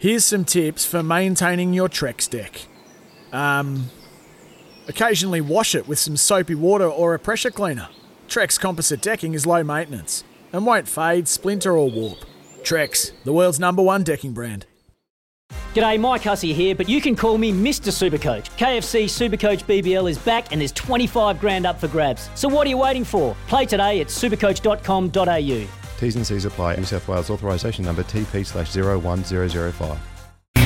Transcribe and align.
Here's 0.00 0.24
some 0.24 0.44
tips 0.44 0.84
for 0.84 1.02
maintaining 1.02 1.74
your 1.74 1.88
Trex 1.88 2.30
deck. 2.30 2.66
Um, 3.32 3.90
occasionally 4.86 5.40
wash 5.40 5.74
it 5.74 5.88
with 5.88 5.98
some 5.98 6.16
soapy 6.16 6.54
water 6.54 6.86
or 6.86 7.14
a 7.14 7.18
pressure 7.18 7.50
cleaner. 7.50 7.88
Trex 8.28 8.60
composite 8.60 9.02
decking 9.02 9.34
is 9.34 9.44
low 9.44 9.64
maintenance 9.64 10.22
and 10.52 10.64
won't 10.64 10.86
fade, 10.86 11.26
splinter, 11.26 11.76
or 11.76 11.90
warp. 11.90 12.18
Trex, 12.62 13.10
the 13.24 13.32
world's 13.32 13.58
number 13.58 13.82
one 13.82 14.04
decking 14.04 14.32
brand. 14.32 14.66
G'day, 15.74 15.98
Mike 15.98 16.22
Hussey 16.22 16.52
here, 16.52 16.76
but 16.76 16.88
you 16.88 17.00
can 17.00 17.16
call 17.16 17.36
me 17.36 17.52
Mr. 17.52 17.90
Supercoach. 17.90 18.56
KFC 18.56 19.06
Supercoach 19.06 19.64
BBL 19.64 20.08
is 20.08 20.18
back 20.18 20.52
and 20.52 20.60
there's 20.60 20.72
25 20.72 21.40
grand 21.40 21.66
up 21.66 21.80
for 21.80 21.88
grabs. 21.88 22.30
So 22.36 22.48
what 22.48 22.68
are 22.68 22.70
you 22.70 22.78
waiting 22.78 23.04
for? 23.04 23.34
Play 23.48 23.66
today 23.66 24.00
at 24.00 24.06
supercoach.com.au. 24.06 25.87
T's 25.98 26.16
and 26.16 26.26
C's 26.26 26.44
apply. 26.44 26.76
New 26.76 26.84
South 26.84 27.08
Wales 27.08 27.30
authorisation 27.30 27.84
number 27.84 28.02
TP 28.04 28.46
slash 28.46 28.74
01005. 28.74 29.98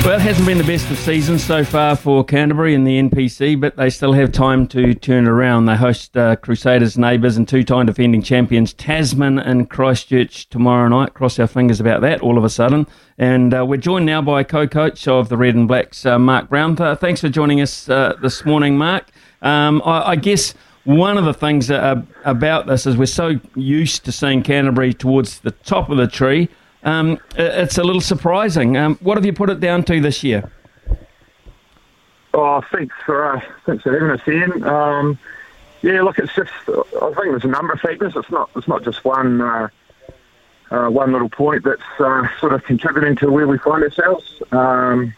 Well, 0.05 0.19
it 0.19 0.21
hasn't 0.21 0.45
been 0.45 0.57
the 0.57 0.65
best 0.65 0.91
of 0.91 0.97
seasons 0.97 1.45
so 1.45 1.63
far 1.63 1.95
for 1.95 2.25
Canterbury 2.25 2.73
in 2.73 2.83
the 2.83 3.01
NPC, 3.01 3.57
but 3.57 3.77
they 3.77 3.89
still 3.89 4.11
have 4.11 4.33
time 4.33 4.67
to 4.67 4.93
turn 4.93 5.29
around. 5.29 5.65
They 5.65 5.77
host 5.77 6.17
uh, 6.17 6.35
Crusaders 6.35 6.97
neighbours 6.97 7.37
and 7.37 7.47
two-time 7.47 7.85
defending 7.85 8.21
champions 8.21 8.73
Tasman 8.73 9.39
and 9.39 9.69
Christchurch 9.69 10.49
tomorrow 10.49 10.89
night. 10.89 11.13
Cross 11.13 11.39
our 11.39 11.47
fingers 11.47 11.79
about 11.79 12.01
that 12.01 12.19
all 12.19 12.37
of 12.37 12.43
a 12.43 12.49
sudden. 12.49 12.85
And 13.17 13.53
uh, 13.53 13.65
we're 13.65 13.77
joined 13.77 14.05
now 14.05 14.21
by 14.21 14.43
co-coach 14.43 15.07
of 15.07 15.29
the 15.29 15.37
Red 15.37 15.55
and 15.55 15.69
Blacks, 15.69 16.05
uh, 16.05 16.19
Mark 16.19 16.49
Brown. 16.49 16.75
Thanks 16.75 17.21
for 17.21 17.29
joining 17.29 17.61
us 17.61 17.87
uh, 17.87 18.17
this 18.21 18.43
morning, 18.43 18.77
Mark. 18.77 19.05
Um, 19.41 19.81
I, 19.85 20.09
I 20.09 20.15
guess 20.17 20.53
one 20.85 21.17
of 21.17 21.25
the 21.25 21.33
things 21.33 21.71
uh, 21.71 22.01
about 22.25 22.67
this 22.67 22.85
is 22.85 22.97
we're 22.97 23.05
so 23.05 23.39
used 23.55 24.05
to 24.05 24.11
seeing 24.11 24.43
Canterbury 24.43 24.93
towards 24.93 25.39
the 25.39 25.51
top 25.51 25.89
of 25.89 25.97
the 25.97 26.07
tree. 26.07 26.49
Um, 26.83 27.19
it's 27.35 27.77
a 27.77 27.83
little 27.83 28.01
surprising. 28.01 28.75
Um, 28.75 28.97
what 29.01 29.17
have 29.17 29.25
you 29.25 29.33
put 29.33 29.49
it 29.49 29.59
down 29.59 29.83
to 29.85 30.01
this 30.01 30.23
year? 30.23 30.51
Oh, 32.33 32.61
thanks 32.71 32.95
for 33.05 33.35
uh, 33.37 33.41
thanks 33.65 33.83
for 33.83 33.93
having 33.93 34.09
us 34.09 34.27
in. 34.27 34.63
Um, 34.63 35.19
yeah, 35.81 36.01
look, 36.01 36.17
it's 36.19 36.33
just 36.33 36.51
I 36.67 37.05
think 37.13 37.29
there's 37.29 37.43
a 37.43 37.47
number 37.47 37.73
of 37.73 37.79
factors. 37.79 38.13
It's 38.15 38.29
not 38.29 38.49
it's 38.55 38.67
not 38.67 38.83
just 38.83 39.05
one 39.05 39.39
uh, 39.39 39.69
uh, 40.71 40.89
one 40.89 41.13
little 41.13 41.29
point 41.29 41.63
that's 41.63 41.81
uh, 41.99 42.27
sort 42.39 42.53
of 42.53 42.63
contributing 42.63 43.15
to 43.17 43.31
where 43.31 43.47
we 43.47 43.57
find 43.59 43.83
ourselves. 43.83 44.41
Um, 44.51 45.13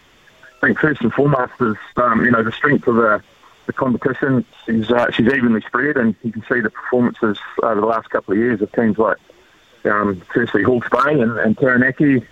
I 0.62 0.68
think 0.68 0.80
first 0.80 1.02
and 1.02 1.14
foremost 1.14 1.54
is 1.62 1.76
um, 1.96 2.26
you 2.26 2.32
know 2.32 2.44
the 2.44 2.52
strength 2.52 2.88
of 2.88 2.96
the 2.96 3.24
the 3.66 3.74
competition. 3.74 4.46
is 4.68 4.92
uh, 4.92 5.12
she's 5.12 5.28
evenly 5.28 5.62
spread, 5.62 5.98
and 5.98 6.16
you 6.24 6.32
can 6.32 6.44
see 6.44 6.60
the 6.60 6.70
performances 6.70 7.38
over 7.64 7.82
the 7.82 7.88
last 7.88 8.10
couple 8.10 8.34
of 8.34 8.40
years 8.40 8.62
of 8.62 8.72
teams 8.72 8.98
like 8.98 9.18
um, 9.86 10.22
firstly 10.34 10.64
Hawke's 10.64 10.90
Bay 10.90 11.20
and, 11.20 11.38
and 11.38 11.58
Taranaki. 11.58 12.26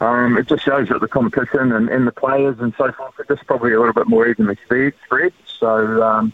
Um, 0.00 0.36
it 0.36 0.48
just 0.48 0.64
shows 0.64 0.88
that 0.88 1.00
the 1.00 1.08
competition 1.08 1.72
and, 1.72 1.88
and 1.88 2.06
the 2.06 2.12
players 2.12 2.58
and 2.58 2.74
so 2.76 2.90
forth 2.92 3.18
are 3.18 3.24
just 3.24 3.46
probably 3.46 3.72
a 3.72 3.78
little 3.78 3.94
bit 3.94 4.08
more 4.08 4.26
evenly 4.26 4.56
spread. 4.66 5.32
So 5.46 6.02
um, 6.02 6.32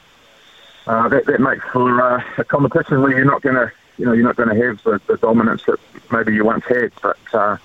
uh, 0.86 1.08
that, 1.08 1.27
that 1.27 1.41
makes 1.41 1.64
for 1.66 2.02
uh, 2.02 2.22
a 2.38 2.44
competition 2.44 3.03
where 3.03 3.12
you're 3.12 3.25
not 3.25 3.42
going 3.42 3.56
to, 3.56 3.70
you 3.98 4.06
know, 4.06 4.12
you're 4.12 4.25
not 4.25 4.36
going 4.36 4.48
to 4.48 4.66
have 4.66 4.82
the, 4.82 5.00
the, 5.06 5.19
dominance 5.19 5.65
that 5.66 5.78
maybe 6.10 6.34
you 6.34 6.44
once 6.44 6.65
had. 6.65 6.91
But 7.03 7.19
uh, 7.32 7.59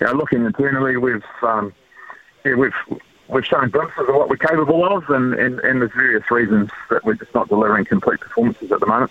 you 0.00 0.06
know, 0.06 0.14
looking 0.14 0.44
internally, 0.44 0.96
we've 0.96 1.24
um, 1.42 1.74
yeah, 2.44 2.54
we've 2.54 2.74
we've 3.28 3.44
shown 3.44 3.70
glimpses 3.70 4.08
of 4.08 4.14
what 4.14 4.28
we're 4.28 4.36
capable 4.36 4.84
of, 4.84 5.08
and, 5.10 5.34
and, 5.34 5.60
and 5.60 5.80
there's 5.80 5.92
various 5.92 6.30
reasons 6.30 6.70
that 6.90 7.04
we're 7.04 7.14
just 7.14 7.34
not 7.34 7.48
delivering 7.48 7.84
complete 7.84 8.20
performances 8.20 8.70
at 8.70 8.80
the 8.80 8.86
moment. 8.86 9.10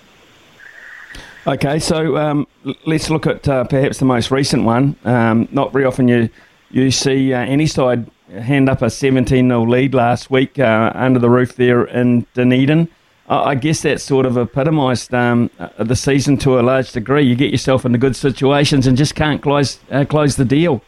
Okay, 1.46 1.79
so 1.79 2.18
um, 2.18 2.47
let's 2.85 3.09
look 3.09 3.28
at 3.28 3.47
uh, 3.47 3.66
perhaps 3.66 3.97
the 3.97 4.06
most 4.06 4.31
recent 4.31 4.63
one. 4.63 4.96
Um, 5.03 5.47
not 5.51 5.74
very 5.74 5.85
often 5.85 6.07
you 6.07 6.29
you 6.72 6.90
see 6.90 7.34
uh, 7.34 7.40
any 7.40 7.68
side 7.68 8.09
hand 8.31 8.68
up 8.68 8.81
a 8.81 8.90
17 8.90 9.47
0 9.47 9.63
lead 9.63 9.94
last 9.94 10.31
week 10.31 10.57
uh, 10.57 10.91
under 10.95 11.19
the 11.19 11.30
roof 11.30 11.56
there 11.56 11.84
in 11.84 12.25
Dunedin. 12.34 12.88
I 13.30 13.56
guess 13.56 13.81
that 13.81 14.01
sort 14.01 14.25
of 14.25 14.38
epitomised 14.38 15.13
um, 15.13 15.50
uh, 15.57 15.69
the 15.84 15.95
season 15.95 16.38
to 16.40 16.59
a 16.59 16.62
large 16.62 16.91
degree. 16.91 17.24
You 17.24 17.35
get 17.35 17.51
yourself 17.51 17.85
into 17.85 17.97
good 17.97 18.16
situations 18.16 18.85
and 18.85 18.97
just 18.97 19.16
can't 19.16 19.41
close 19.41 19.80
uh, 19.91 20.06
close 20.06 20.35
the 20.35 20.45
deal. 20.45 20.81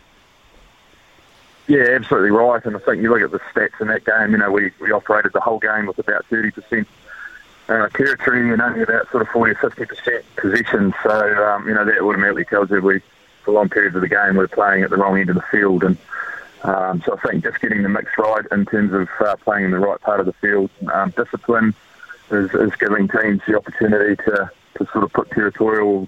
Yeah, 1.67 1.87
absolutely 1.89 2.31
right. 2.31 2.63
And 2.65 2.75
I 2.75 2.79
think 2.79 3.01
you 3.01 3.09
look 3.09 3.21
at 3.21 3.31
the 3.31 3.39
stats 3.39 3.81
in 3.81 3.87
that 3.87 4.05
game, 4.05 4.31
you 4.31 4.37
know, 4.37 4.51
we, 4.51 4.71
we 4.79 4.91
operated 4.91 5.33
the 5.33 5.39
whole 5.39 5.59
game 5.59 5.87
with 5.87 5.97
about 5.97 6.25
30% 6.29 6.85
uh, 7.67 7.89
territory 7.89 8.51
and 8.51 8.61
only 8.61 8.83
about 8.83 9.09
sort 9.09 9.23
of 9.23 9.29
40 9.29 9.51
or 9.51 9.55
50% 9.55 10.23
possession. 10.35 10.93
So, 11.01 11.45
um, 11.45 11.67
you 11.67 11.73
know, 11.73 11.85
that 11.85 11.99
automatically 11.99 12.45
tells 12.45 12.69
you 12.69 12.81
we, 12.81 13.01
for 13.43 13.53
long 13.53 13.69
periods 13.69 13.95
of 13.95 14.01
the 14.01 14.09
game, 14.09 14.35
we're 14.35 14.47
playing 14.47 14.83
at 14.83 14.91
the 14.91 14.97
wrong 14.97 15.19
end 15.19 15.29
of 15.29 15.35
the 15.35 15.43
field. 15.51 15.83
And 15.83 15.97
um, 16.63 17.01
so 17.03 17.17
I 17.17 17.27
think 17.27 17.43
just 17.43 17.59
getting 17.59 17.81
the 17.81 17.89
mix 17.89 18.11
right 18.17 18.45
in 18.51 18.65
terms 18.67 18.93
of 18.93 19.09
uh, 19.25 19.35
playing 19.37 19.65
in 19.65 19.71
the 19.71 19.79
right 19.79 19.99
part 20.01 20.19
of 20.19 20.27
the 20.27 20.33
field, 20.33 20.69
um, 20.93 21.11
discipline 21.17 21.73
is, 22.29 22.53
is 22.53 22.75
giving 22.75 23.07
teams 23.07 23.41
the 23.47 23.57
opportunity 23.57 24.15
to, 24.17 24.51
to 24.77 24.85
sort 24.91 25.03
of 25.03 25.11
put 25.13 25.31
territorial 25.31 26.07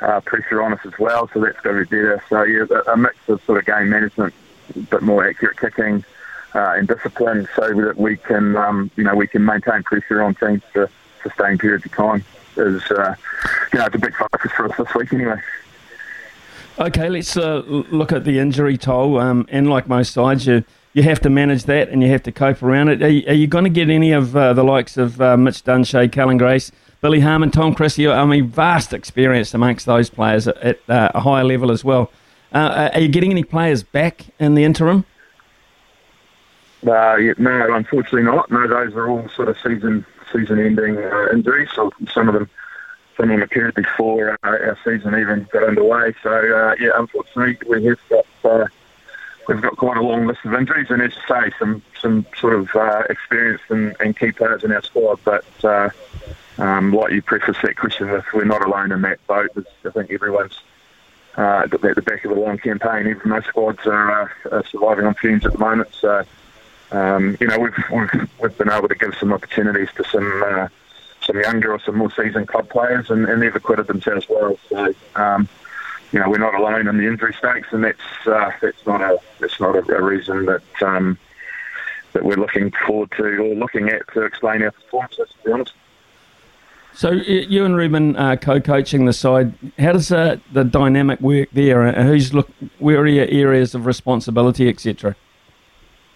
uh, 0.00 0.20
pressure 0.22 0.60
on 0.62 0.72
us 0.72 0.80
as 0.84 0.98
well. 0.98 1.30
So 1.32 1.40
that's 1.40 1.60
going 1.60 1.76
to 1.76 1.88
be 1.88 1.96
better. 1.96 2.22
So, 2.28 2.42
yeah, 2.42 2.64
a, 2.70 2.92
a 2.92 2.96
mix 2.96 3.16
of 3.28 3.40
sort 3.44 3.58
of 3.58 3.66
game 3.66 3.90
management 3.90 4.34
a 4.74 4.78
bit 4.80 5.02
more 5.02 5.26
accurate 5.28 5.58
kicking 5.58 6.04
uh, 6.54 6.74
and 6.76 6.88
discipline, 6.88 7.48
so 7.54 7.72
that 7.82 7.96
we 7.96 8.16
can, 8.16 8.56
um, 8.56 8.90
you 8.96 9.04
know, 9.04 9.14
we 9.14 9.26
can 9.26 9.44
maintain 9.44 9.82
pressure 9.82 10.22
on 10.22 10.34
teams 10.34 10.62
for 10.72 10.90
sustained 11.22 11.60
periods 11.60 11.84
of 11.84 11.92
time. 11.92 12.24
Is 12.56 12.82
uh, 12.90 13.14
you 13.72 13.78
know, 13.78 13.86
it's 13.86 13.94
a 13.94 13.98
big 13.98 14.14
focus 14.14 14.50
for 14.52 14.70
us 14.70 14.76
this 14.76 14.94
week 14.94 15.12
anyway. 15.12 15.40
Okay, 16.78 17.08
let's 17.08 17.36
uh, 17.36 17.62
look 17.66 18.10
at 18.10 18.24
the 18.24 18.38
injury 18.38 18.78
toll. 18.78 19.18
Um, 19.18 19.46
and 19.50 19.68
like 19.68 19.86
most 19.86 20.12
sides, 20.12 20.46
you 20.46 20.64
you 20.92 21.02
have 21.04 21.20
to 21.20 21.30
manage 21.30 21.64
that 21.64 21.88
and 21.88 22.02
you 22.02 22.08
have 22.08 22.22
to 22.24 22.32
cope 22.32 22.62
around 22.62 22.88
it. 22.88 23.02
Are 23.02 23.08
you, 23.08 23.22
you 23.32 23.46
going 23.46 23.64
to 23.64 23.70
get 23.70 23.88
any 23.90 24.12
of 24.12 24.36
uh, 24.36 24.52
the 24.52 24.64
likes 24.64 24.96
of 24.96 25.20
uh, 25.20 25.36
Mitch 25.36 25.62
Dunshea, 25.62 26.10
Cullen 26.10 26.36
Grace, 26.36 26.72
Billy 27.00 27.20
Harmon, 27.20 27.50
Tom 27.50 27.74
Christie? 27.74 28.08
I 28.08 28.24
mean, 28.24 28.48
vast 28.48 28.92
experience 28.92 29.54
amongst 29.54 29.86
those 29.86 30.10
players 30.10 30.48
at, 30.48 30.56
at 30.56 30.90
uh, 30.90 31.10
a 31.14 31.20
higher 31.20 31.44
level 31.44 31.70
as 31.70 31.84
well. 31.84 32.10
Uh, 32.52 32.90
are 32.92 33.00
you 33.00 33.08
getting 33.08 33.30
any 33.30 33.44
players 33.44 33.82
back 33.82 34.26
in 34.38 34.54
the 34.54 34.64
interim? 34.64 35.04
Uh, 36.86 37.16
yeah, 37.16 37.34
no, 37.38 37.74
unfortunately 37.74 38.22
not. 38.22 38.50
No, 38.50 38.66
those 38.66 38.94
are 38.94 39.08
all 39.08 39.28
sort 39.28 39.48
of 39.48 39.56
season 39.62 40.04
season-ending 40.32 40.96
uh, 40.96 41.28
injuries. 41.32 41.68
So 41.74 41.92
some 42.12 42.28
of 42.28 42.34
them, 42.34 42.48
some 43.16 43.30
of 43.30 43.30
them 43.30 43.42
occurred 43.42 43.74
before 43.74 44.32
uh, 44.32 44.36
our 44.42 44.78
season 44.84 45.18
even 45.18 45.46
got 45.52 45.64
underway. 45.64 46.14
So 46.22 46.30
uh, 46.30 46.74
yeah, 46.80 46.90
unfortunately, 46.94 47.58
we 47.68 47.84
have 47.84 47.98
got 48.08 48.26
uh, 48.44 48.66
we've 49.46 49.60
got 49.60 49.76
quite 49.76 49.98
a 49.98 50.02
long 50.02 50.26
list 50.26 50.40
of 50.44 50.54
injuries, 50.54 50.86
and 50.90 51.02
as 51.02 51.14
you 51.14 51.22
say, 51.28 51.50
some 51.58 51.82
some 52.00 52.26
sort 52.38 52.54
of 52.54 52.74
uh, 52.74 53.02
experienced 53.10 53.64
and, 53.68 53.94
and 54.00 54.16
key 54.16 54.32
players 54.32 54.64
in 54.64 54.72
our 54.72 54.82
squad. 54.82 55.20
But 55.24 55.44
uh, 55.62 55.90
um, 56.58 56.92
like 56.92 57.12
you 57.12 57.22
preface 57.22 57.58
that 57.62 57.76
question 57.76 58.10
with, 58.10 58.24
we're 58.32 58.44
not 58.44 58.64
alone 58.64 58.90
in 58.90 59.02
that 59.02 59.24
boat. 59.26 59.50
I 59.84 59.90
think 59.90 60.10
everyone's 60.10 60.58
uh, 61.40 61.62
at 61.64 61.70
the 61.70 62.02
back 62.02 62.24
of 62.26 62.32
a 62.32 62.34
long 62.34 62.58
campaign. 62.58 63.08
Even 63.08 63.30
most 63.30 63.46
squads 63.46 63.86
are, 63.86 64.22
uh, 64.22 64.28
are 64.52 64.64
surviving 64.66 65.06
on 65.06 65.14
fumes 65.14 65.46
at 65.46 65.52
the 65.52 65.58
moment. 65.58 65.88
So, 65.98 66.22
um, 66.90 67.38
you 67.40 67.46
know, 67.46 67.58
we've, 67.58 67.72
we've, 67.90 68.30
we've 68.40 68.58
been 68.58 68.70
able 68.70 68.88
to 68.88 68.94
give 68.94 69.14
some 69.18 69.32
opportunities 69.32 69.88
to 69.96 70.04
some 70.04 70.42
uh, 70.46 70.68
some 71.22 71.38
younger 71.40 71.72
or 71.72 71.80
some 71.80 71.96
more 71.96 72.10
seasoned 72.10 72.48
club 72.48 72.68
players, 72.68 73.10
and, 73.10 73.26
and 73.26 73.40
they've 73.40 73.54
acquitted 73.54 73.86
themselves 73.86 74.26
well. 74.28 74.58
So, 74.68 74.94
um, 75.16 75.48
you 76.12 76.18
know, 76.18 76.28
we're 76.28 76.38
not 76.38 76.54
alone 76.54 76.88
in 76.88 76.96
the 76.96 77.06
injury 77.06 77.34
stakes, 77.38 77.68
and 77.72 77.84
that's 77.84 78.26
uh, 78.26 78.50
that's 78.60 78.84
not 78.86 79.00
a 79.00 79.18
that's 79.38 79.60
not 79.60 79.76
a, 79.76 79.96
a 79.96 80.02
reason 80.02 80.44
that 80.46 80.82
um, 80.82 81.16
that 82.12 82.22
we're 82.22 82.36
looking 82.36 82.70
forward 82.86 83.12
to 83.12 83.24
or 83.24 83.54
looking 83.54 83.88
at 83.88 84.02
to 84.12 84.22
explain 84.22 84.62
our 84.62 84.72
performances. 84.72 85.30
To 85.30 85.44
be 85.44 85.52
honest. 85.52 85.72
So 86.94 87.12
you 87.12 87.64
and 87.64 87.76
Reuben 87.76 88.16
are 88.16 88.36
co-coaching 88.36 89.06
the 89.06 89.12
side. 89.12 89.54
How 89.78 89.92
does 89.92 90.12
uh, 90.12 90.36
the 90.52 90.64
dynamic 90.64 91.20
work 91.20 91.48
there? 91.52 91.86
Uh, 91.86 92.02
who's 92.02 92.34
look? 92.34 92.50
Where 92.78 92.98
are 92.98 93.06
your 93.06 93.26
areas 93.28 93.74
of 93.74 93.86
responsibility, 93.86 94.68
etc.? 94.68 95.16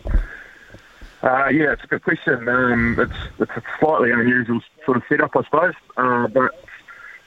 Uh, 0.05 1.49
yeah, 1.49 1.73
it's 1.73 1.85
a 1.85 1.87
good 1.87 2.03
question. 2.03 2.49
Um, 2.49 2.97
it's, 2.99 3.41
it's 3.41 3.53
a 3.53 3.63
slightly 3.81 4.11
unusual 4.11 4.61
sort 4.85 4.99
of 4.99 5.05
setup, 5.09 5.35
I 5.35 5.43
suppose. 5.45 5.75
Uh, 5.97 6.27
but 6.29 6.65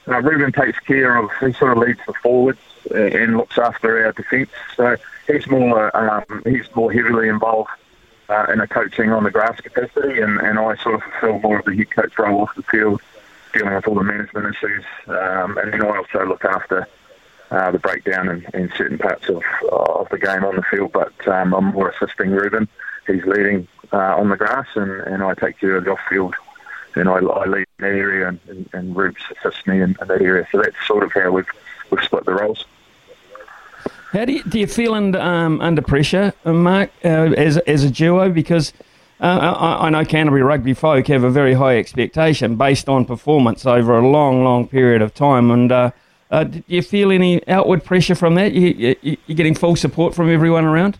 uh, 0.06 0.22
Reuben 0.22 0.52
takes 0.52 0.78
care 0.80 1.16
of, 1.16 1.30
he 1.40 1.52
sort 1.54 1.72
of 1.72 1.78
leads 1.78 1.98
the 2.06 2.12
forwards 2.22 2.60
and 2.94 3.36
looks 3.36 3.58
after 3.58 4.04
our 4.06 4.12
defence. 4.12 4.50
So 4.76 4.96
he's 5.26 5.48
more 5.48 5.96
um, 5.96 6.42
he's 6.44 6.66
more 6.76 6.92
heavily 6.92 7.28
involved 7.28 7.70
uh, 8.28 8.46
in 8.52 8.60
a 8.60 8.66
coaching 8.66 9.10
on 9.10 9.24
the 9.24 9.30
grass 9.30 9.60
capacity, 9.60 10.20
and, 10.20 10.38
and 10.38 10.58
I 10.58 10.76
sort 10.76 10.96
of 10.96 11.02
fulfil 11.02 11.40
more 11.40 11.58
of 11.58 11.64
the 11.64 11.76
head 11.76 11.90
coach 11.90 12.18
role 12.18 12.42
off 12.42 12.54
the 12.54 12.62
field, 12.62 13.02
dealing 13.52 13.74
with 13.74 13.88
all 13.88 13.94
the 13.94 14.02
management 14.02 14.54
issues, 14.54 14.84
um, 15.06 15.58
and 15.58 15.72
then 15.72 15.82
I 15.82 15.96
also 15.96 16.24
look 16.26 16.44
after 16.44 16.86
uh, 17.50 17.70
the 17.70 17.78
breakdown 17.78 18.28
in, 18.28 18.46
in 18.60 18.72
certain 18.76 18.98
parts 18.98 19.28
of 19.28 19.42
of 19.70 20.08
the 20.10 20.18
game 20.18 20.44
on 20.44 20.56
the 20.56 20.62
field. 20.62 20.92
But 20.92 21.28
um, 21.28 21.54
I'm 21.54 21.66
more 21.66 21.90
assisting 21.90 22.30
Reuben. 22.30 22.68
He's 23.06 23.24
leading 23.24 23.68
uh, 23.92 24.16
on 24.16 24.28
the 24.28 24.36
grass, 24.36 24.66
and, 24.74 24.90
and 24.90 25.22
I 25.22 25.34
take 25.34 25.58
care 25.58 25.76
of 25.76 25.84
the 25.84 25.92
off 25.92 26.00
field. 26.08 26.34
And 26.94 27.08
I, 27.08 27.18
I 27.18 27.46
lead 27.46 27.66
in 27.78 27.84
that 27.84 27.92
area, 27.92 28.28
and, 28.28 28.40
and, 28.48 28.68
and 28.72 29.14
assists 29.30 29.66
me 29.66 29.80
in, 29.80 29.96
in 30.00 30.08
that 30.08 30.20
area. 30.20 30.46
So 30.50 30.60
that's 30.60 30.76
sort 30.86 31.04
of 31.04 31.12
how 31.12 31.30
we've 31.30 31.46
we've 31.90 32.02
split 32.02 32.24
the 32.24 32.34
roles. 32.34 32.64
How 34.12 34.24
do 34.24 34.32
you, 34.32 34.42
do 34.44 34.58
you 34.58 34.66
feel 34.66 34.94
under, 34.94 35.20
um, 35.20 35.60
under 35.60 35.82
pressure, 35.82 36.32
Mark, 36.44 36.90
uh, 37.04 37.34
as, 37.36 37.58
as 37.58 37.84
a 37.84 37.90
duo? 37.90 38.30
Because 38.30 38.72
uh, 39.20 39.24
I, 39.24 39.86
I, 39.86 39.90
know 39.90 40.04
Canterbury 40.04 40.42
rugby 40.42 40.74
folk 40.74 41.08
have 41.08 41.24
a 41.24 41.30
very 41.30 41.54
high 41.54 41.76
expectation 41.76 42.56
based 42.56 42.88
on 42.88 43.04
performance 43.04 43.66
over 43.66 43.98
a 43.98 44.08
long, 44.08 44.44
long 44.44 44.68
period 44.68 45.02
of 45.02 45.14
time. 45.14 45.50
And 45.50 45.72
uh, 45.72 45.90
uh 46.30 46.44
do 46.44 46.62
you 46.66 46.82
feel 46.82 47.10
any 47.10 47.46
outward 47.48 47.84
pressure 47.84 48.14
from 48.14 48.36
that? 48.36 48.52
You, 48.52 48.96
you, 49.02 49.16
you're 49.26 49.36
getting 49.36 49.54
full 49.54 49.76
support 49.76 50.14
from 50.14 50.30
everyone 50.30 50.64
around? 50.64 50.98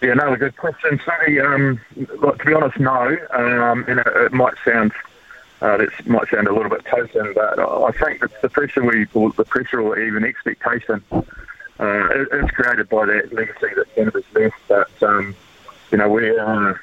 Yeah, 0.00 0.12
another 0.12 0.36
good 0.36 0.56
question, 0.56 1.00
Sonny. 1.04 1.38
Um, 1.38 1.80
to 1.96 2.44
be 2.44 2.54
honest, 2.54 2.78
no. 2.80 3.16
Um, 3.30 3.84
and 3.86 4.00
it, 4.00 4.06
it 4.06 4.32
might 4.32 4.54
sound 4.64 4.92
uh, 5.62 5.78
might 6.06 6.28
sound 6.28 6.48
a 6.48 6.52
little 6.52 6.70
bit 6.70 6.84
token, 6.86 7.32
but 7.34 7.58
I 7.58 7.92
think 7.92 8.20
that 8.20 8.42
the 8.42 8.48
pressure 8.48 8.82
we, 8.82 9.04
the 9.04 9.44
pressure 9.48 9.80
or 9.80 9.96
even 9.98 10.24
expectation, 10.24 11.04
uh, 11.78 12.08
is 12.32 12.50
created 12.50 12.88
by 12.88 13.06
that 13.06 13.32
legacy 13.32 13.68
that 13.76 13.94
Canada's 13.94 14.24
left. 14.34 14.56
But 14.66 15.02
um, 15.02 15.36
you 15.92 15.98
know, 15.98 16.08
we're 16.08 16.40
uh, 16.40 16.74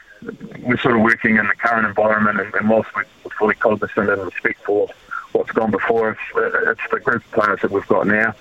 we're 0.61 0.77
sort 0.77 0.95
of 0.95 1.01
working 1.01 1.37
in 1.37 1.47
the 1.47 1.55
current 1.55 1.87
environment, 1.87 2.39
and, 2.39 2.53
and 2.53 2.69
whilst 2.69 2.89
we're 2.95 3.05
fully 3.37 3.55
cognizant 3.55 4.09
and 4.09 4.21
respectful 4.21 4.83
of 4.83 4.91
what's 5.31 5.51
gone 5.51 5.71
before 5.71 6.11
us, 6.11 6.17
uh, 6.35 6.71
it's 6.71 6.81
the 6.91 6.99
group 6.99 7.23
of 7.25 7.31
players 7.31 7.61
that 7.61 7.71
we've 7.71 7.87
got 7.87 8.07
now 8.07 8.35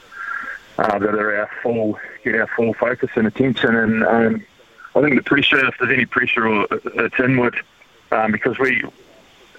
uh, 0.79 0.99
that 0.99 1.15
are 1.15 1.41
our 1.41 1.51
full 1.63 1.99
get 2.23 2.35
our 2.35 2.47
full 2.49 2.75
focus 2.75 3.11
and 3.17 3.27
attention. 3.27 3.75
And 3.75 4.05
um, 4.05 4.45
I 4.95 5.01
think 5.01 5.17
the 5.17 5.23
pressure, 5.23 5.67
if 5.67 5.75
there's 5.79 5.93
any 5.93 6.07
pressure, 6.07 6.67
it's 6.71 7.19
inward 7.19 7.59
um, 8.13 8.33
because 8.33 8.59
we 8.59 8.85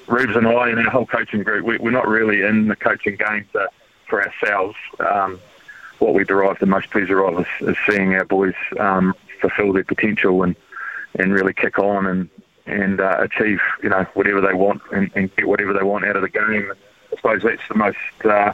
Rubes 0.08 0.36
and 0.36 0.48
I 0.48 0.70
and 0.70 0.80
our 0.80 0.90
whole 0.90 1.06
coaching 1.06 1.44
group, 1.44 1.66
we, 1.66 1.78
are 1.78 1.92
not 1.92 2.08
really 2.08 2.42
in 2.42 2.68
the 2.68 2.76
coaching 2.76 3.16
game 3.16 3.46
to, 3.54 3.70
for 4.08 4.24
ourselves. 4.24 4.76
Um, 5.00 5.40
what 6.00 6.14
we 6.14 6.24
derive 6.24 6.60
the 6.60 6.66
most 6.66 6.90
pleasure 6.90 7.24
of 7.24 7.40
is, 7.40 7.70
is 7.70 7.78
seeing 7.88 8.16
our 8.16 8.26
boys 8.26 8.56
um, 8.80 9.14
fulfil 9.40 9.74
their 9.74 9.84
potential 9.84 10.44
and, 10.44 10.56
and 11.16 11.34
really 11.34 11.54
kick 11.54 11.80
on 11.80 12.06
and 12.06 12.30
and 12.66 13.02
uh, 13.02 13.18
achieve 13.20 13.60
you 13.82 13.90
know 13.90 14.04
whatever 14.14 14.42
they 14.42 14.54
want 14.54 14.82
and, 14.92 15.12
and, 15.16 15.36
get 15.36 15.48
whatever 15.48 15.74
they 15.74 15.84
want 15.84 16.06
out 16.06 16.16
of 16.16 16.22
the 16.22 16.30
game. 16.30 16.72
I 17.12 17.16
suppose 17.16 17.42
that's 17.44 17.68
the 17.68 17.76
most 17.76 17.98
uh, 18.24 18.54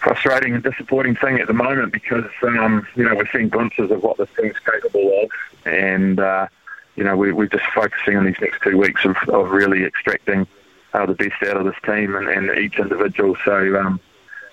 frustrating 0.00 0.54
and 0.54 0.62
disappointing 0.62 1.14
thing 1.16 1.38
at 1.38 1.46
the 1.46 1.52
moment 1.52 1.92
because 1.92 2.30
um, 2.42 2.86
you 2.96 3.04
know 3.04 3.14
we're 3.14 3.30
seeing 3.30 3.48
glimpses 3.48 3.90
of 3.90 4.02
what 4.02 4.18
this 4.18 4.28
team's 4.38 4.58
capable 4.58 5.22
of 5.22 5.30
and. 5.64 6.20
Uh, 6.20 6.48
you 6.96 7.04
know, 7.04 7.16
we, 7.16 7.32
we're 7.32 7.46
just 7.46 7.64
focusing 7.74 8.16
on 8.16 8.26
these 8.26 8.38
next 8.40 8.62
two 8.62 8.76
weeks 8.76 9.04
of, 9.04 9.16
of 9.28 9.50
really 9.50 9.84
extracting 9.84 10.46
uh, 10.94 11.06
the 11.06 11.14
best 11.14 11.42
out 11.42 11.56
of 11.56 11.64
this 11.64 11.76
team 11.84 12.14
and, 12.14 12.28
and 12.28 12.58
each 12.58 12.78
individual. 12.78 13.36
So, 13.44 13.80
um, 13.80 14.00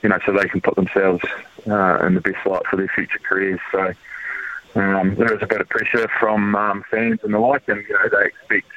you 0.01 0.09
know, 0.09 0.19
so 0.25 0.31
they 0.31 0.47
can 0.47 0.61
put 0.61 0.75
themselves 0.75 1.23
uh, 1.67 2.05
in 2.05 2.13
the 2.13 2.21
best 2.21 2.45
light 2.45 2.65
for 2.67 2.77
their 2.77 2.87
future 2.87 3.19
careers. 3.19 3.59
So 3.71 3.93
um, 4.75 5.15
there 5.15 5.33
is 5.33 5.41
a 5.41 5.47
bit 5.47 5.61
of 5.61 5.69
pressure 5.69 6.07
from 6.19 6.55
um, 6.55 6.83
fans 6.89 7.19
and 7.23 7.33
the 7.33 7.39
like, 7.39 7.67
and 7.67 7.83
you 7.87 7.93
know 7.93 8.09
they 8.09 8.27
expect 8.27 8.67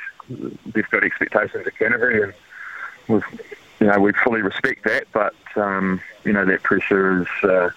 they've 0.66 0.90
got 0.90 1.04
expectations 1.04 1.66
of 1.66 1.74
Canterbury, 1.78 2.22
and 2.22 2.34
we've 3.08 3.24
you 3.80 3.86
know 3.86 3.98
we 3.98 4.12
fully 4.12 4.42
respect 4.42 4.84
that. 4.84 5.06
But 5.12 5.34
um, 5.56 6.00
you 6.24 6.32
know 6.32 6.44
that 6.44 6.62
pressure 6.62 7.22
is 7.22 7.50
uh, 7.50 7.70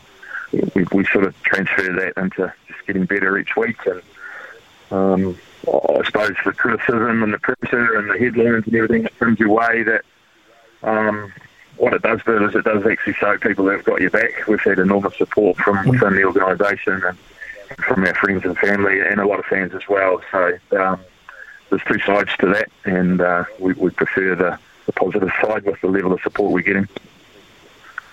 we, 0.74 0.86
we 0.92 1.06
sort 1.06 1.26
of 1.26 1.42
transfer 1.44 1.92
that 1.94 2.14
into 2.18 2.54
just 2.68 2.86
getting 2.88 3.06
better 3.06 3.38
each 3.38 3.56
week 3.56 3.86
and. 3.86 4.02
Um, 4.92 5.38
I 5.68 6.04
suppose 6.06 6.36
the 6.46 6.54
criticism 6.54 7.24
and 7.24 7.34
the 7.34 7.40
pressure 7.40 7.98
and 7.98 8.08
the 8.08 8.20
headlines 8.20 8.66
and 8.68 8.76
everything 8.76 9.02
that 9.02 9.18
comes 9.18 9.40
your 9.40 9.50
way 9.50 9.82
that 9.82 10.04
um, 10.84 11.34
what 11.78 11.94
it 11.94 12.02
does 12.02 12.22
do 12.24 12.48
is 12.48 12.56
it 12.56 12.64
does 12.64 12.86
actually 12.86 13.14
show 13.14 13.38
people 13.38 13.66
that 13.66 13.78
have 13.78 13.84
got 13.84 14.00
your 14.00 14.12
back. 14.12 14.48
We've 14.48 14.62
had 14.62 14.80
enormous 14.80 15.18
support 15.18 15.58
from 15.58 15.78
mm. 15.78 15.92
within 15.92 16.16
the 16.16 16.24
organisation 16.24 17.04
and 17.04 17.18
from 17.86 18.04
our 18.06 18.14
friends 18.16 18.46
and 18.46 18.58
family 18.58 19.00
and 19.00 19.20
a 19.20 19.28
lot 19.28 19.40
of 19.40 19.46
fans 19.46 19.74
as 19.74 19.88
well. 19.88 20.22
So 20.32 20.58
um, 20.78 21.00
there's 21.70 21.84
two 21.84 22.00
sides 22.00 22.32
to 22.40 22.48
that, 22.48 22.70
and 22.86 23.22
uh, 23.22 23.46
we, 23.60 23.74
we 23.74 23.90
prefer 23.90 24.36
the, 24.36 24.60
the 24.86 24.92
positive 24.94 25.32
side 25.42 25.66
with 25.66 25.80
the 25.82 25.88
level 25.88 26.14
of 26.14 26.22
support 26.22 26.52
we're 26.52 26.62
getting. 26.62 26.88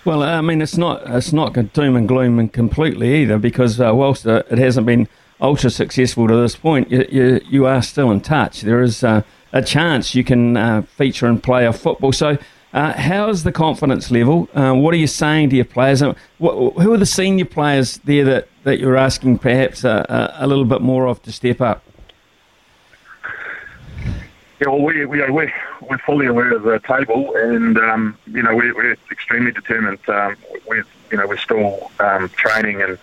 Well, 0.05 0.23
I 0.23 0.41
mean, 0.41 0.61
it's 0.61 0.77
not 0.77 1.03
it's 1.07 1.33
not 1.33 1.53
doom 1.73 1.95
and 1.95 2.09
gloom 2.09 2.39
and 2.39 2.53
completely 2.53 3.23
either, 3.23 3.39
because 3.39 3.81
uh, 3.81 3.93
whilst 3.95 4.27
uh, 4.27 4.43
it 4.51 4.59
hasn't 4.59 4.87
been 4.87 5.07
ultra 5.41 5.71
successful 5.71 6.27
to 6.27 6.37
this 6.37 6.57
point, 6.57 6.91
you, 6.91 7.07
you, 7.11 7.41
you 7.49 7.67
are 7.67 7.83
still 7.83 8.11
in 8.11 8.21
touch. 8.21 8.63
There 8.63 8.83
is 8.83 9.05
uh, 9.05 9.23
a 9.53 9.63
chance 9.63 10.15
you 10.15 10.25
can 10.25 10.57
uh, 10.57 10.83
feature 10.83 11.27
and 11.27 11.43
play 11.43 11.67
a 11.67 11.73
football. 11.73 12.13
So, 12.13 12.39
uh, 12.73 12.93
how's 12.95 13.45
the 13.45 13.53
confidence 13.53 14.11
level? 14.11 14.49
Uh, 14.55 14.73
what 14.73 14.95
are 14.95 14.99
you 14.99 15.07
saying 15.07 15.51
to 15.51 15.57
your 15.57 15.65
players? 15.65 16.03
What, 16.39 16.83
who 16.83 16.93
are 16.93 16.99
the 16.99 17.07
senior 17.07 17.45
players 17.45 17.99
there 17.99 18.25
that, 18.25 18.49
that 18.65 18.79
you're 18.79 18.97
asking 18.97 19.39
perhaps 19.39 19.85
a, 19.85 20.35
a, 20.39 20.47
little 20.47 20.65
bit 20.65 20.81
more 20.81 21.07
of 21.07 21.23
to 21.23 21.33
step 21.33 21.61
up? 21.61 21.83
Yeah, 24.61 24.69
well, 24.69 24.83
we, 24.83 25.05
we, 25.05 25.19
we're, 25.31 25.53
we're 25.81 25.99
fully 25.99 26.27
aware 26.27 26.55
of 26.55 26.63
the 26.63 26.79
table, 26.81 27.35
and 27.35 27.77
um, 27.79 28.17
you 28.27 28.43
know 28.43 28.55
we're, 28.55 28.75
we're 28.75 28.97
extremely 29.11 29.51
determined. 29.51 29.99
Um, 30.09 30.37
we're 30.69 30.85
you 31.11 31.19
know 31.19 31.27
we're 31.27 31.37
still 31.37 31.91
um, 31.99 32.29
training 32.31 32.81
and 32.81 32.99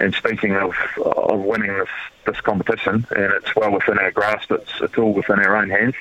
and 0.00 0.14
speaking 0.14 0.56
of 0.56 0.74
of 1.04 1.40
winning 1.40 1.76
this 1.76 1.88
this 2.26 2.40
competition, 2.40 3.06
and 3.14 3.32
it's 3.34 3.54
well 3.54 3.72
within 3.72 3.98
our 3.98 4.10
grasp. 4.10 4.50
It's 4.50 4.80
it's 4.80 4.96
all 4.96 5.12
within 5.12 5.40
our 5.40 5.56
own 5.56 5.68
hands. 5.68 5.94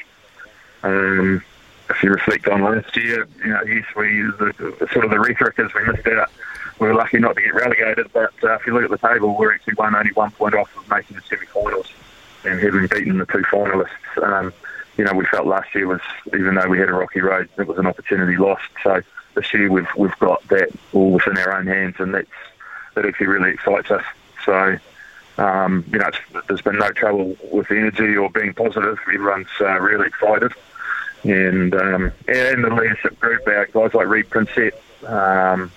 Um, 0.84 1.44
if 1.90 2.02
you 2.02 2.12
reflect 2.12 2.48
on 2.48 2.62
last 2.62 2.96
year, 2.96 3.28
you 3.44 3.52
know, 3.52 3.62
yes, 3.64 3.86
we 3.96 4.22
the 4.22 4.88
sort 4.92 5.06
of 5.06 5.12
the 5.12 5.20
rhetoric 5.20 5.60
is 5.60 5.74
we 5.74 5.84
missed 5.86 6.08
out. 6.08 6.32
We 6.80 6.88
were 6.88 6.96
lucky 6.96 7.20
not 7.20 7.36
to 7.36 7.42
get 7.42 7.54
relegated, 7.54 8.12
but 8.14 8.34
uh, 8.44 8.56
if 8.56 8.66
you 8.66 8.74
look 8.74 8.84
at 8.84 8.90
the 8.90 9.08
table, 9.08 9.36
we're 9.38 9.54
actually 9.54 9.76
one 9.76 9.96
only 9.96 10.12
one 10.12 10.32
point 10.32 10.56
off 10.56 10.76
of 10.76 10.90
making 10.90 11.16
the 11.16 11.24
semi-finals 11.24 11.88
and 12.46 12.60
having 12.60 12.88
beaten 12.88 13.18
the 13.18 13.26
two 13.26 13.44
finalists. 13.44 13.90
Um, 14.22 14.54
you 14.98 15.04
know, 15.04 15.14
we 15.14 15.26
felt 15.26 15.48
last 15.48 15.74
year 15.74 15.88
was 15.88 16.02
even 16.28 16.56
though 16.56 16.68
we 16.68 16.80
had 16.80 16.90
a 16.90 16.94
rocky 16.94 17.22
road, 17.22 17.50
it 17.58 17.68
was 17.68 17.78
an 17.78 17.88
opportunity 17.88 18.38
lost. 18.38 18.64
So 18.84 19.02
this 19.36 19.54
year 19.54 19.72
we've 19.72 19.88
we've 19.98 20.18
got 20.20 20.48
that 20.50 20.70
all 20.94 21.12
within 21.12 21.38
our 21.38 21.58
own 21.58 21.68
hands, 21.68 21.96
and 22.00 22.14
that's 22.14 22.28
that 22.96 23.06
actually 23.06 23.28
really 23.28 23.52
excites 23.52 23.90
us. 23.90 24.04
So, 24.46 24.78
um, 25.38 25.86
you 25.92 26.00
know, 26.00 26.12
there's 26.48 26.62
been 26.62 26.78
no 26.78 26.92
trouble 26.92 27.36
with 27.52 27.72
energy 27.72 28.16
or 28.16 28.30
being 28.30 28.54
positive. 28.54 29.00
Everyone's 29.08 29.48
uh, 29.60 29.80
really 29.80 30.08
excited. 30.08 30.54
And 31.24 31.74
um, 31.74 32.12
and 32.28 32.64
the 32.64 32.70
leadership 32.70 33.20
group, 33.20 33.48
our 33.48 33.66
guys 33.68 33.94
like 33.94 34.08
Reed 34.08 34.30
Prinsep, 34.30 34.74
um, 35.08 35.72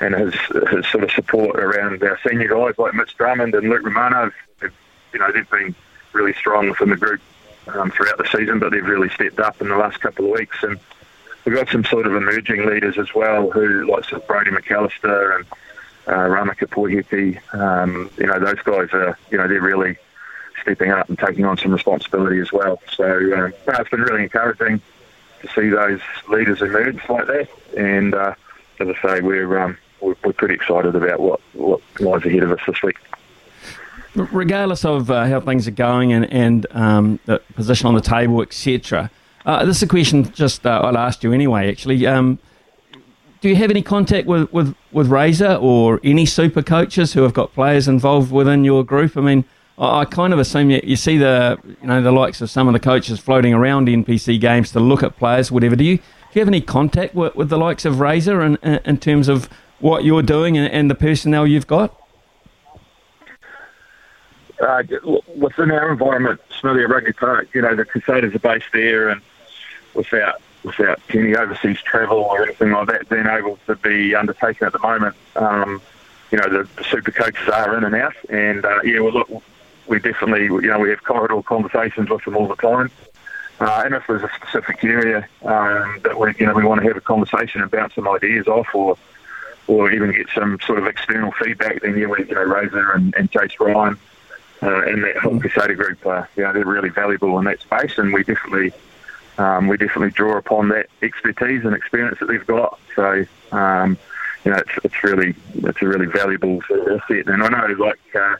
and 0.00 0.14
his 0.14 0.34
his 0.70 0.86
sort 0.88 1.04
of 1.04 1.10
support 1.10 1.58
around 1.58 2.02
our 2.02 2.18
senior 2.26 2.48
guys 2.48 2.78
like 2.78 2.94
Mitch 2.94 3.16
Drummond 3.16 3.54
and 3.54 3.68
Luke 3.68 3.84
Romano, 3.84 4.30
you 5.12 5.18
know, 5.18 5.32
they've 5.32 5.50
been 5.50 5.74
really 6.12 6.32
strong 6.34 6.68
within 6.70 6.90
the 6.90 6.96
group 6.96 7.20
um, 7.68 7.90
throughout 7.90 8.18
the 8.18 8.26
season, 8.26 8.58
but 8.58 8.70
they've 8.70 8.84
really 8.84 9.08
stepped 9.10 9.38
up 9.38 9.60
in 9.60 9.68
the 9.68 9.76
last 9.76 10.00
couple 10.00 10.26
of 10.26 10.32
weeks. 10.32 10.62
And 10.62 10.78
we've 11.44 11.54
got 11.54 11.68
some 11.68 11.84
sort 11.84 12.06
of 12.06 12.14
emerging 12.14 12.66
leaders 12.66 12.98
as 12.98 13.14
well, 13.14 13.50
who 13.50 13.86
like 13.90 14.04
sort 14.04 14.22
of 14.22 14.28
Brodie 14.28 14.50
McAllister 14.50 15.36
and 15.36 15.46
uh, 16.06 16.66
Poiheke, 16.66 17.54
um, 17.54 18.10
you 18.18 18.26
know, 18.26 18.38
those 18.38 18.60
guys 18.62 18.88
are, 18.92 19.18
you 19.30 19.38
know, 19.38 19.46
they're 19.46 19.60
really 19.60 19.96
stepping 20.62 20.90
up 20.90 21.08
and 21.08 21.18
taking 21.18 21.44
on 21.44 21.56
some 21.56 21.72
responsibility 21.72 22.40
as 22.40 22.52
well. 22.52 22.80
So 22.92 23.04
um, 23.04 23.52
it's 23.66 23.90
been 23.90 24.02
really 24.02 24.24
encouraging 24.24 24.80
to 25.42 25.48
see 25.48 25.68
those 25.68 26.00
leaders 26.28 26.60
emerge 26.60 27.00
like 27.08 27.26
that. 27.26 27.48
And 27.76 28.14
uh, 28.14 28.34
as 28.80 28.88
I 28.88 29.08
say, 29.08 29.20
we're, 29.20 29.58
um, 29.58 29.76
we're, 30.00 30.14
pretty 30.14 30.54
excited 30.54 30.96
about 30.96 31.20
what, 31.20 31.40
what 31.52 31.80
lies 32.00 32.24
ahead 32.24 32.42
of 32.42 32.52
us 32.52 32.60
this 32.66 32.82
week. 32.82 32.96
Regardless 34.14 34.84
of 34.84 35.10
uh, 35.10 35.26
how 35.26 35.40
things 35.40 35.68
are 35.68 35.72
going 35.72 36.12
and, 36.12 36.30
and 36.32 36.66
um, 36.72 37.20
the 37.26 37.40
position 37.54 37.86
on 37.86 37.94
the 37.94 38.00
table, 38.00 38.42
etc., 38.42 39.10
uh, 39.46 39.64
this 39.64 39.76
is 39.76 39.82
a 39.82 39.86
question 39.86 40.30
just 40.32 40.66
uh, 40.66 40.80
I'll 40.82 40.98
ask 40.98 41.22
you 41.22 41.32
anyway. 41.32 41.70
Actually, 41.70 42.06
um, 42.06 42.38
do 43.40 43.48
you 43.48 43.56
have 43.56 43.70
any 43.70 43.82
contact 43.82 44.26
with, 44.26 44.52
with, 44.52 44.74
with 44.92 45.06
Razor 45.08 45.54
or 45.54 46.00
any 46.04 46.26
super 46.26 46.62
coaches 46.62 47.12
who 47.14 47.22
have 47.22 47.32
got 47.32 47.54
players 47.54 47.88
involved 47.88 48.32
within 48.32 48.64
your 48.64 48.84
group? 48.84 49.16
I 49.16 49.20
mean, 49.20 49.44
I, 49.78 50.04
kind 50.04 50.34
of 50.34 50.38
assume 50.38 50.70
you, 50.70 50.80
you 50.84 50.96
see 50.96 51.16
the 51.16 51.58
you 51.64 51.86
know 51.86 52.02
the 52.02 52.12
likes 52.12 52.42
of 52.42 52.50
some 52.50 52.68
of 52.68 52.74
the 52.74 52.80
coaches 52.80 53.18
floating 53.18 53.54
around 53.54 53.88
NPC 53.88 54.38
games 54.38 54.72
to 54.72 54.80
look 54.80 55.02
at 55.02 55.16
players, 55.16 55.50
whatever. 55.50 55.74
Do 55.74 55.84
you 55.84 56.00
you 56.34 56.40
have 56.40 56.48
any 56.48 56.60
contact 56.60 57.14
with, 57.14 57.34
with 57.34 57.48
the 57.48 57.58
likes 57.58 57.84
of 57.84 58.00
Razor 58.00 58.42
in, 58.42 58.56
in 58.56 58.98
terms 58.98 59.28
of 59.28 59.48
what 59.78 60.04
you're 60.04 60.22
doing 60.22 60.56
and, 60.56 60.72
and 60.72 60.90
the 60.90 60.94
personnel 60.94 61.46
you've 61.46 61.66
got? 61.66 61.96
uh, 64.60 64.82
within 65.36 65.70
our 65.70 65.90
environment, 65.90 66.40
Smithy 66.60 66.84
Rugby 66.84 67.12
Park, 67.12 67.48
you 67.54 67.62
know, 67.62 67.74
the 67.74 67.84
Crusaders 67.84 68.34
are 68.34 68.38
based 68.38 68.66
there, 68.72 69.08
and 69.08 69.20
without 69.94 70.40
without 70.62 71.00
any 71.14 71.34
overseas 71.34 71.80
travel 71.80 72.18
or 72.18 72.42
anything 72.42 72.70
like 72.70 72.86
that 72.86 73.08
being 73.08 73.26
able 73.26 73.58
to 73.66 73.74
be 73.76 74.14
undertaken 74.14 74.66
at 74.66 74.72
the 74.74 74.78
moment, 74.78 75.16
um, 75.36 75.80
you 76.30 76.36
know, 76.36 76.50
the, 76.50 76.68
the 76.76 76.84
super 76.84 77.10
coaches 77.10 77.48
are 77.48 77.76
in 77.78 77.84
and 77.84 77.94
out, 77.94 78.14
and 78.28 78.64
uh, 78.64 78.80
yeah, 78.84 79.00
well, 79.00 79.12
look, 79.12 79.42
we 79.86 79.98
definitely, 79.98 80.44
you 80.44 80.60
know, 80.68 80.78
we 80.78 80.90
have 80.90 81.02
corridor 81.02 81.42
conversations 81.42 82.10
with 82.10 82.24
them 82.24 82.36
all 82.36 82.46
the 82.46 82.56
time. 82.56 82.90
Uh, 83.60 83.82
and 83.84 83.94
if 83.94 84.06
there's 84.06 84.22
a 84.22 84.30
specific 84.36 84.82
area 84.82 85.28
um, 85.44 86.00
that 86.02 86.18
we, 86.18 86.34
you 86.38 86.46
know, 86.46 86.54
we 86.54 86.64
want 86.64 86.80
to 86.80 86.86
have 86.88 86.96
a 86.96 87.00
conversation 87.00 87.60
and 87.60 87.70
bounce 87.70 87.94
some 87.94 88.08
ideas 88.08 88.46
off, 88.46 88.74
or 88.74 88.96
or 89.66 89.92
even 89.92 90.10
get 90.10 90.26
some 90.34 90.58
sort 90.66 90.78
of 90.78 90.86
external 90.86 91.30
feedback, 91.32 91.82
then 91.82 91.96
yeah, 91.96 92.06
we, 92.06 92.26
you 92.26 92.34
know, 92.34 92.42
Razor 92.42 92.90
and, 92.92 93.14
and 93.14 93.30
Jason 93.30 93.56
Ryan 93.60 93.98
uh, 94.62 94.82
and 94.82 95.04
that 95.04 95.16
whole 95.18 95.38
Crusader 95.38 95.74
group, 95.74 96.04
uh, 96.04 96.24
they're 96.34 96.52
really 96.64 96.88
valuable 96.88 97.38
in 97.38 97.44
that 97.44 97.60
space, 97.60 97.96
and 97.98 98.12
we 98.12 98.24
definitely 98.24 98.72
um, 99.38 99.68
we 99.68 99.76
definitely 99.76 100.10
draw 100.10 100.36
upon 100.36 100.68
that 100.68 100.88
expertise 101.02 101.64
and 101.64 101.74
experience 101.74 102.18
that 102.20 102.26
they've 102.26 102.46
got. 102.46 102.78
So, 102.94 103.24
um, 103.52 103.96
you 104.44 104.50
know, 104.50 104.58
it's, 104.58 104.84
it's 104.84 105.04
really 105.04 105.34
it's 105.54 105.80
a 105.80 105.86
really 105.86 106.06
valuable 106.06 106.60
asset. 106.70 107.26
And 107.26 107.42
I 107.42 107.48
know, 107.48 107.74
like 107.78 108.00
uh, 108.14 108.36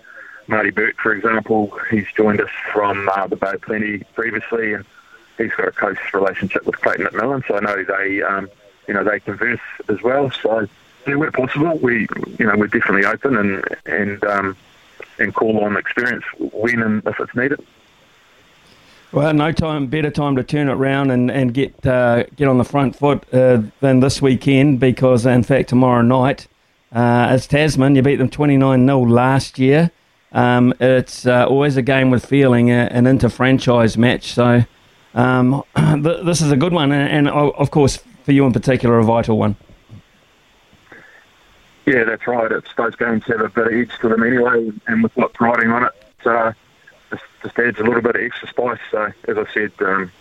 Marty 0.46 0.70
Bourke, 0.70 0.96
for 0.96 1.14
example, 1.14 1.78
he's 1.90 2.06
joined 2.16 2.40
us 2.40 2.50
from 2.72 3.08
uh, 3.08 3.26
the 3.26 3.36
Bay 3.36 3.54
Plenty 3.62 3.98
previously, 4.14 4.74
and 4.74 4.84
he's 5.40 5.52
got 5.52 5.68
a 5.68 5.72
close 5.72 5.96
relationship 6.12 6.66
with 6.66 6.80
Clayton 6.80 7.06
McMillan. 7.06 7.46
So 7.46 7.56
I 7.56 7.60
know 7.60 7.84
they, 7.84 8.22
um, 8.22 8.48
you 8.86 8.94
know, 8.94 9.04
they 9.04 9.20
converse 9.20 9.60
as 9.88 10.02
well. 10.02 10.30
So, 10.30 10.66
yeah, 11.06 11.14
where 11.14 11.30
possible, 11.30 11.78
we, 11.78 12.06
you 12.38 12.46
know, 12.46 12.56
we're 12.56 12.66
definitely 12.66 13.06
open 13.06 13.36
and 13.36 13.64
and 13.86 14.24
um, 14.24 14.56
and 15.18 15.34
call 15.34 15.64
on 15.64 15.76
experience 15.76 16.24
when 16.38 16.82
and 16.82 17.02
if 17.06 17.18
it's 17.20 17.34
needed. 17.34 17.64
Well, 19.12 19.34
no 19.34 19.50
time, 19.50 19.88
better 19.88 20.10
time 20.10 20.36
to 20.36 20.44
turn 20.44 20.68
it 20.68 20.72
around 20.72 21.10
and 21.10 21.30
and 21.30 21.52
get 21.54 21.84
uh, 21.86 22.24
get 22.36 22.48
on 22.48 22.58
the 22.58 22.64
front 22.64 22.96
foot 22.96 23.24
uh, 23.32 23.62
than 23.80 24.00
this 24.00 24.20
weekend 24.22 24.78
because, 24.78 25.26
in 25.26 25.42
fact, 25.42 25.70
tomorrow 25.70 26.02
night 26.02 26.46
uh, 26.92 27.36
Tasman. 27.38 27.96
You 27.96 28.02
beat 28.02 28.16
them 28.16 28.30
twenty 28.30 28.56
nine 28.56 28.86
0 28.86 29.00
last 29.00 29.58
year. 29.58 29.90
Um, 30.32 30.72
it's 30.80 31.26
uh, 31.26 31.46
always 31.46 31.76
a 31.76 31.82
game 31.82 32.10
with 32.10 32.24
feeling, 32.24 32.70
uh, 32.70 32.88
an 32.92 33.06
inter-franchise 33.06 33.98
match. 33.98 34.32
So 34.32 34.64
um, 35.14 35.62
this 36.02 36.40
is 36.40 36.50
a 36.50 36.56
good 36.56 36.72
one, 36.72 36.92
and, 36.92 37.26
and, 37.26 37.28
of 37.28 37.70
course 37.70 37.98
for 38.24 38.32
you 38.32 38.46
in 38.46 38.52
particular, 38.52 38.98
a 38.98 39.04
vital 39.04 39.38
one. 39.38 39.56
Yeah, 41.86 42.04
that's 42.04 42.26
right. 42.26 42.52
It's 42.52 42.72
those 42.76 42.94
games 42.94 43.24
have 43.24 43.40
a 43.40 43.48
bit 43.48 43.66
of 43.66 43.72
edge 43.72 43.98
to 44.00 44.08
them 44.08 44.22
anyway, 44.22 44.70
and 44.86 45.02
with 45.02 45.16
what's 45.16 45.40
riding 45.40 45.70
on 45.70 45.84
it, 45.84 46.26
uh, 46.26 46.52
just, 47.10 47.22
just 47.42 47.58
adds 47.58 47.80
a 47.80 47.82
little 47.82 48.02
bit 48.02 48.16
of 48.16 48.22
extra 48.22 48.48
spice. 48.48 48.78
So, 48.90 49.12
as 49.26 49.38
I 49.38 49.52
said, 49.52 49.72
um, 49.80 50.12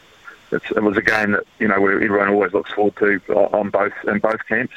it 0.52 0.84
was 0.84 0.98
a 0.98 1.02
game 1.02 1.32
that 1.34 1.44
you 1.60 1.68
know 1.68 1.76
everyone 1.76 2.30
always 2.30 2.54
looks 2.54 2.72
forward 2.72 2.96
to 2.98 3.22
on 3.54 3.70
both 3.70 3.94
in 4.08 4.20
both 4.20 4.44
camps, 4.48 4.74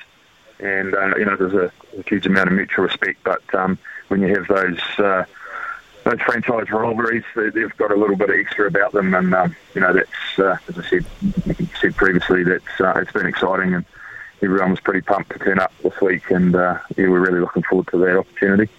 and 0.60 0.94
uh, 0.94 1.16
you 1.16 1.24
know 1.24 1.36
there's 1.36 1.54
a, 1.54 1.72
a, 1.98 2.02
huge 2.02 2.26
amount 2.26 2.48
of 2.48 2.54
mutual 2.54 2.84
respect. 2.84 3.20
But 3.24 3.42
um, 3.54 3.78
when 4.08 4.20
you 4.20 4.34
have 4.34 4.48
those 4.48 4.80
uh, 4.98 5.24
those 6.04 6.20
franchise 6.20 6.70
rivalries, 6.70 7.24
they've 7.34 7.76
got 7.76 7.90
a 7.90 7.96
little 7.96 8.16
bit 8.16 8.30
extra 8.30 8.66
about 8.66 8.92
them, 8.92 9.14
and 9.14 9.34
um, 9.34 9.56
you 9.74 9.80
know 9.80 9.92
that's 9.92 10.38
uh, 10.38 10.56
as 10.68 10.78
I 10.78 10.88
said 10.88 11.04
said 11.80 11.96
previously, 11.96 12.44
that's 12.44 12.80
uh, 12.80 12.94
it's 12.96 13.12
been 13.12 13.26
exciting 13.26 13.74
and 13.74 13.84
everyone 14.42 14.70
was 14.70 14.80
pretty 14.80 15.00
pumped 15.00 15.30
to 15.30 15.38
turn 15.38 15.58
up 15.58 15.72
this 15.82 15.98
week, 16.00 16.30
and 16.30 16.54
uh, 16.54 16.78
yeah, 16.96 17.08
we're 17.08 17.20
really 17.20 17.40
looking 17.40 17.62
forward 17.62 17.86
to 17.88 17.98
that 17.98 18.18
opportunity. 18.18 18.70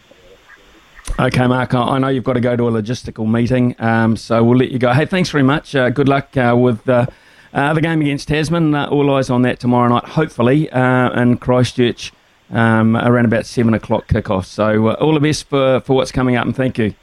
Okay, 1.20 1.48
Mark, 1.48 1.74
I 1.74 2.00
know 2.00 2.08
you've 2.08 2.24
got 2.24 2.34
to 2.34 2.42
go 2.42 2.56
to 2.56 2.68
a 2.68 2.72
logistical 2.72 3.30
meeting, 3.30 3.76
um, 3.80 4.18
so 4.18 4.44
we'll 4.44 4.58
let 4.58 4.72
you 4.72 4.80
go. 4.80 4.92
Hey, 4.94 5.06
thanks 5.06 5.30
very 5.30 5.44
much. 5.44 5.76
Uh, 5.76 5.90
good 5.90 6.10
luck 6.10 6.36
uh, 6.36 6.56
with 6.58 6.88
uh, 6.90 7.06
the 7.52 7.82
game 7.82 8.02
against 8.02 8.28
Tasman. 8.30 8.74
All 8.76 9.14
eyes 9.14 9.30
on 9.30 9.44
that 9.44 9.60
tomorrow 9.60 9.90
night, 9.90 10.06
hopefully, 10.06 10.70
in 10.72 11.38
Christchurch 11.38 12.12
um, 12.50 12.96
around 12.96 13.26
about 13.26 13.46
7 13.46 13.74
o'clock 13.74 14.08
kickoff. 14.08 14.46
So 14.46 14.94
all 14.96 15.14
the 15.14 15.20
best 15.20 15.48
for, 15.50 15.82
for 15.82 15.96
what's 15.96 16.12
coming 16.12 16.36
up, 16.36 16.46
and 16.46 16.56
thank 16.56 16.78
you. 16.78 16.96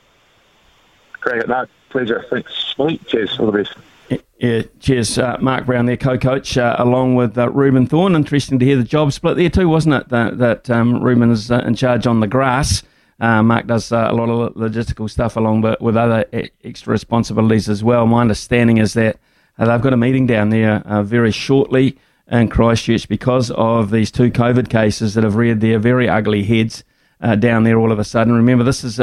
Great, 1.21 1.47
no, 1.49 1.67
pleasure. 1.91 2.25
Thanks, 2.31 2.75
mate. 2.79 3.07
Cheers. 3.07 3.39
All 3.39 3.51
the 3.51 3.63
best. 3.63 3.75
Yeah, 4.39 4.63
cheers, 4.81 5.19
uh, 5.19 5.37
Mark 5.41 5.67
Brown, 5.67 5.85
their 5.87 5.99
co-coach, 5.99 6.57
uh, 6.57 6.75
along 6.79 7.15
with 7.15 7.37
uh, 7.37 7.51
Reuben 7.51 7.87
Thorne. 7.87 8.17
Interesting 8.17 8.59
to 8.59 8.65
hear 8.65 8.77
the 8.77 8.83
job 8.83 9.13
split 9.13 9.37
there 9.37 9.51
too, 9.51 9.69
wasn't 9.69 9.95
it? 9.97 10.09
That, 10.09 10.39
that 10.39 10.71
um, 10.71 11.03
Reuben 11.03 11.31
is 11.31 11.51
uh, 11.51 11.63
in 11.67 11.75
charge 11.75 12.07
on 12.07 12.21
the 12.21 12.27
grass. 12.27 12.83
Uh, 13.21 13.43
Mark 13.43 13.67
does 13.67 13.93
uh, 13.93 14.09
a 14.11 14.15
lot 14.15 14.31
of 14.31 14.55
logistical 14.55 15.11
stuff 15.11 15.37
along 15.37 15.61
but 15.61 15.83
with 15.83 15.95
other 15.95 16.25
extra 16.65 16.91
responsibilities 16.91 17.69
as 17.69 17.85
well. 17.85 18.07
My 18.07 18.23
understanding 18.23 18.79
is 18.79 18.95
that 18.95 19.19
they've 19.59 19.81
got 19.81 19.93
a 19.93 19.99
meeting 19.99 20.27
down 20.27 20.49
there 20.49 20.83
very 21.05 21.31
shortly 21.31 21.99
in 22.31 22.49
Christchurch 22.49 23.07
because 23.09 23.51
of 23.51 23.91
these 23.91 24.11
two 24.11 24.31
COVID 24.31 24.71
cases 24.71 25.13
that 25.15 25.25
have 25.25 25.37
reared 25.37 25.61
their 25.61 25.79
very 25.79 26.09
ugly 26.09 26.45
heads 26.45 26.83
down 27.41 27.65
there 27.65 27.79
all 27.79 27.93
of 27.93 27.99
a 27.99 28.05
sudden. 28.05 28.33
Remember, 28.33 28.65
this 28.65 28.83
is 28.83 28.99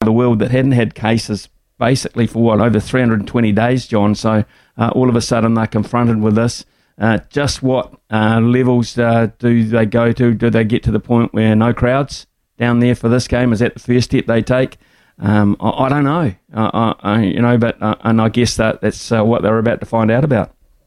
the 0.00 0.12
world 0.12 0.38
that 0.38 0.50
hadn't 0.50 0.72
had 0.72 0.94
cases 0.94 1.50
basically 1.78 2.26
for 2.26 2.42
what 2.42 2.60
over 2.60 2.80
320 2.80 3.52
days, 3.52 3.86
John. 3.86 4.14
So 4.14 4.44
uh, 4.78 4.90
all 4.94 5.10
of 5.10 5.16
a 5.16 5.20
sudden 5.20 5.54
they're 5.54 5.66
confronted 5.66 6.22
with 6.22 6.36
this. 6.36 6.64
Uh, 6.98 7.18
just 7.28 7.62
what 7.62 7.94
uh, 8.10 8.40
levels 8.40 8.98
uh, 8.98 9.28
do 9.38 9.64
they 9.64 9.84
go 9.84 10.12
to? 10.12 10.34
Do 10.34 10.48
they 10.48 10.64
get 10.64 10.82
to 10.84 10.90
the 10.90 11.00
point 11.00 11.34
where 11.34 11.54
no 11.54 11.74
crowds 11.74 12.26
down 12.58 12.80
there 12.80 12.94
for 12.94 13.10
this 13.10 13.28
game? 13.28 13.52
Is 13.52 13.58
that 13.60 13.74
the 13.74 13.80
first 13.80 14.10
step 14.10 14.26
they 14.26 14.42
take? 14.42 14.78
Um, 15.18 15.56
I, 15.60 15.70
I, 15.70 15.88
don't 15.90 16.04
know, 16.04 16.34
uh, 16.54 16.94
I, 17.00 17.22
you 17.22 17.42
know, 17.42 17.58
but 17.58 17.80
uh, 17.82 17.96
and 18.00 18.22
I 18.22 18.30
guess 18.30 18.56
that 18.56 18.80
that's 18.80 19.10
what 19.10 19.42
they're 19.42 19.58
about 19.58 19.80
to 19.80 19.86
find 19.86 20.10
out 20.10 20.24
about. 20.24 20.54